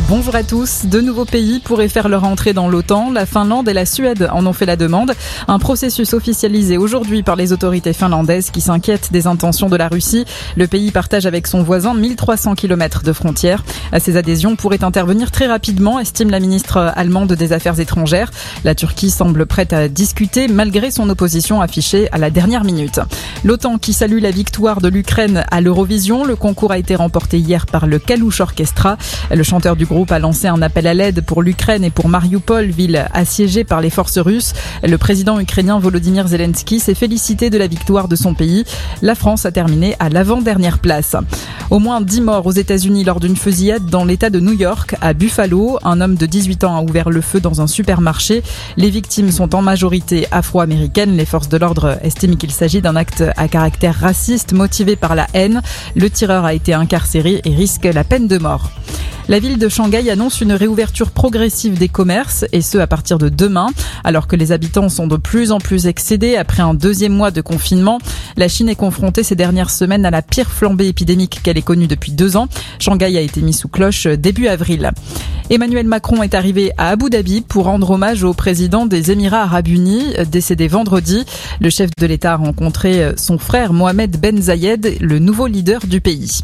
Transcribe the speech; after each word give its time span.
Bonjour 0.00 0.36
à 0.36 0.42
tous. 0.42 0.84
De 0.84 1.00
nouveaux 1.00 1.24
pays 1.24 1.58
pourraient 1.58 1.88
faire 1.88 2.08
leur 2.08 2.24
entrée 2.24 2.52
dans 2.52 2.68
l'OTAN. 2.68 3.10
La 3.12 3.24
Finlande 3.24 3.68
et 3.68 3.72
la 3.72 3.86
Suède 3.86 4.28
en 4.30 4.44
ont 4.44 4.52
fait 4.52 4.66
la 4.66 4.76
demande. 4.76 5.12
Un 5.48 5.58
processus 5.58 6.12
officialisé 6.12 6.76
aujourd'hui 6.76 7.22
par 7.22 7.34
les 7.34 7.52
autorités 7.52 7.94
finlandaises 7.94 8.50
qui 8.50 8.60
s'inquiètent 8.60 9.10
des 9.10 9.26
intentions 9.26 9.68
de 9.68 9.76
la 9.76 9.88
Russie. 9.88 10.26
Le 10.56 10.66
pays 10.66 10.90
partage 10.90 11.24
avec 11.24 11.46
son 11.46 11.62
voisin 11.62 11.94
1300 11.94 12.56
km 12.56 13.02
de 13.04 13.12
frontières. 13.12 13.64
Ces 13.98 14.16
adhésions 14.16 14.54
pourraient 14.54 14.84
intervenir 14.84 15.30
très 15.30 15.46
rapidement, 15.46 15.98
estime 15.98 16.30
la 16.30 16.40
ministre 16.40 16.92
allemande 16.94 17.32
des 17.32 17.52
Affaires 17.52 17.80
étrangères. 17.80 18.30
La 18.64 18.74
Turquie 18.74 19.10
semble 19.10 19.46
prête 19.46 19.72
à 19.72 19.88
discuter 19.88 20.46
malgré 20.46 20.90
son 20.90 21.08
opposition 21.08 21.62
affichée 21.62 22.08
à 22.12 22.18
la 22.18 22.30
dernière 22.30 22.64
minute. 22.64 23.00
L'OTAN 23.44 23.78
qui 23.78 23.94
salue 23.94 24.20
la 24.20 24.30
victoire 24.30 24.80
de 24.80 24.88
l'Ukraine 24.88 25.44
à 25.50 25.60
l'Eurovision. 25.60 26.24
Le 26.24 26.36
concours 26.36 26.72
a 26.72 26.78
été 26.78 26.96
remporté 26.96 27.38
hier 27.38 27.64
par 27.66 27.86
le 27.86 27.98
Kalouch 27.98 28.40
Orchestra. 28.40 28.98
Le 29.30 29.42
chanteur 29.42 29.74
du 29.76 29.85
groupe 29.86 30.12
a 30.12 30.18
lancé 30.18 30.48
un 30.48 30.60
appel 30.60 30.86
à 30.86 30.94
l'aide 30.94 31.22
pour 31.22 31.42
l'Ukraine 31.42 31.84
et 31.84 31.90
pour 31.90 32.08
Mariupol, 32.08 32.66
ville 32.66 33.06
assiégée 33.14 33.64
par 33.64 33.80
les 33.80 33.90
forces 33.90 34.18
russes. 34.18 34.52
Le 34.82 34.98
président 34.98 35.40
ukrainien 35.40 35.78
Volodymyr 35.78 36.28
Zelensky 36.28 36.80
s'est 36.80 36.94
félicité 36.94 37.48
de 37.48 37.56
la 37.56 37.66
victoire 37.66 38.08
de 38.08 38.16
son 38.16 38.34
pays. 38.34 38.64
La 39.02 39.14
France 39.14 39.46
a 39.46 39.52
terminé 39.52 39.96
à 39.98 40.08
l'avant-dernière 40.08 40.78
place. 40.78 41.16
Au 41.70 41.78
moins 41.78 42.00
10 42.00 42.20
morts 42.20 42.46
aux 42.46 42.52
États-Unis 42.52 43.04
lors 43.04 43.20
d'une 43.20 43.36
fusillade 43.36 43.86
dans 43.86 44.04
l'État 44.04 44.30
de 44.30 44.40
New 44.40 44.52
York, 44.52 44.96
à 45.00 45.14
Buffalo. 45.14 45.78
Un 45.84 46.00
homme 46.00 46.16
de 46.16 46.26
18 46.26 46.64
ans 46.64 46.76
a 46.76 46.82
ouvert 46.82 47.10
le 47.10 47.20
feu 47.20 47.40
dans 47.40 47.60
un 47.60 47.66
supermarché. 47.66 48.42
Les 48.76 48.90
victimes 48.90 49.30
sont 49.30 49.54
en 49.54 49.62
majorité 49.62 50.26
afro-américaines. 50.30 51.16
Les 51.16 51.24
forces 51.24 51.48
de 51.48 51.56
l'ordre 51.56 51.98
estiment 52.02 52.36
qu'il 52.36 52.52
s'agit 52.52 52.82
d'un 52.82 52.96
acte 52.96 53.24
à 53.36 53.48
caractère 53.48 53.98
raciste 53.98 54.52
motivé 54.52 54.96
par 54.96 55.14
la 55.14 55.26
haine. 55.34 55.62
Le 55.94 56.10
tireur 56.10 56.44
a 56.44 56.54
été 56.54 56.74
incarcéré 56.74 57.40
et 57.44 57.54
risque 57.54 57.84
la 57.84 58.04
peine 58.04 58.28
de 58.28 58.38
mort. 58.38 58.70
La 59.28 59.40
ville 59.40 59.58
de 59.58 59.68
Shanghai 59.68 60.08
annonce 60.08 60.40
une 60.40 60.52
réouverture 60.52 61.10
progressive 61.10 61.76
des 61.76 61.88
commerces 61.88 62.44
et 62.52 62.60
ce 62.62 62.78
à 62.78 62.86
partir 62.86 63.18
de 63.18 63.28
demain. 63.28 63.66
Alors 64.04 64.28
que 64.28 64.36
les 64.36 64.52
habitants 64.52 64.88
sont 64.88 65.08
de 65.08 65.16
plus 65.16 65.50
en 65.50 65.58
plus 65.58 65.88
excédés 65.88 66.36
après 66.36 66.62
un 66.62 66.74
deuxième 66.74 67.12
mois 67.12 67.32
de 67.32 67.40
confinement, 67.40 67.98
la 68.36 68.46
Chine 68.46 68.68
est 68.68 68.76
confrontée 68.76 69.24
ces 69.24 69.34
dernières 69.34 69.70
semaines 69.70 70.06
à 70.06 70.12
la 70.12 70.22
pire 70.22 70.52
flambée 70.52 70.86
épidémique 70.86 71.40
qu'elle 71.42 71.58
ait 71.58 71.62
connue 71.62 71.88
depuis 71.88 72.12
deux 72.12 72.36
ans. 72.36 72.46
Shanghai 72.78 73.18
a 73.18 73.20
été 73.20 73.42
mis 73.42 73.52
sous 73.52 73.66
cloche 73.66 74.06
début 74.06 74.46
avril. 74.46 74.92
Emmanuel 75.50 75.88
Macron 75.88 76.22
est 76.22 76.34
arrivé 76.34 76.70
à 76.78 76.90
Abu 76.90 77.10
Dhabi 77.10 77.40
pour 77.40 77.64
rendre 77.64 77.90
hommage 77.90 78.22
au 78.22 78.32
président 78.32 78.86
des 78.86 79.10
Émirats 79.10 79.42
arabes 79.42 79.68
unis, 79.68 80.14
décédé 80.30 80.68
vendredi. 80.68 81.24
Le 81.60 81.70
chef 81.70 81.90
de 81.98 82.06
l'État 82.06 82.34
a 82.34 82.36
rencontré 82.36 83.12
son 83.16 83.38
frère 83.38 83.72
Mohamed 83.72 84.20
Ben 84.20 84.40
Zayed, 84.40 84.98
le 85.00 85.18
nouveau 85.18 85.48
leader 85.48 85.84
du 85.84 86.00
pays. 86.00 86.42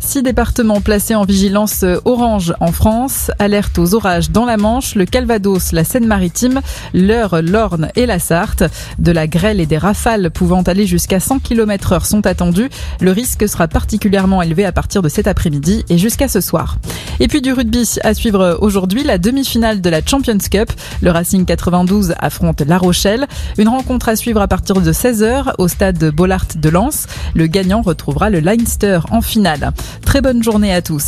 Six 0.00 0.22
départements 0.22 0.80
placés 0.80 1.14
en 1.14 1.24
vigilance 1.24 1.84
orange 2.04 2.54
en 2.60 2.72
France, 2.72 3.30
alerte 3.38 3.78
aux 3.78 3.94
orages 3.94 4.30
dans 4.30 4.46
la 4.46 4.56
Manche, 4.56 4.94
le 4.94 5.04
Calvados, 5.04 5.72
la 5.72 5.84
Seine-Maritime, 5.84 6.60
l'Eure, 6.94 7.42
l'Orne 7.42 7.88
et 7.96 8.06
la 8.06 8.18
Sarthe. 8.18 8.64
De 8.98 9.12
la 9.12 9.26
grêle 9.26 9.60
et 9.60 9.66
des 9.66 9.76
rafales 9.76 10.30
pouvant 10.30 10.62
aller 10.62 10.86
jusqu'à 10.86 11.20
100 11.20 11.40
km 11.40 11.92
heure 11.92 12.06
sont 12.06 12.26
attendus. 12.26 12.70
Le 13.00 13.10
risque 13.10 13.48
sera 13.48 13.68
particulièrement 13.68 14.40
élevé 14.40 14.64
à 14.64 14.72
partir 14.72 15.02
de 15.02 15.08
cet 15.08 15.26
après-midi 15.26 15.84
et 15.88 15.98
jusqu'à 15.98 16.28
ce 16.28 16.40
soir. 16.40 16.78
Et 17.20 17.26
puis 17.26 17.42
du 17.42 17.52
rugby 17.52 17.98
à 18.02 18.14
suivre 18.14 18.58
aujourd'hui, 18.60 19.02
la 19.02 19.18
demi-finale 19.18 19.80
de 19.80 19.90
la 19.90 20.00
Champions 20.04 20.38
Cup. 20.50 20.70
Le 21.02 21.10
Racing 21.10 21.44
92 21.44 22.14
affronte 22.18 22.60
La 22.60 22.78
Rochelle. 22.78 23.26
Une 23.58 23.68
rencontre 23.68 24.08
à 24.08 24.16
suivre 24.16 24.40
à 24.40 24.48
partir 24.48 24.80
de 24.80 24.92
16h 24.92 25.54
au 25.58 25.68
stade 25.68 26.12
Bollard 26.12 26.46
de 26.56 26.68
Lens. 26.68 27.06
Le 27.34 27.46
gagnant 27.46 27.82
retrouvera 27.82 28.30
le 28.30 28.40
Leinster 28.40 29.00
en 29.10 29.20
finale. 29.20 29.72
Très 30.04 30.20
bonne 30.20 30.42
journée 30.42 30.72
à 30.72 30.82
tous. 30.82 31.06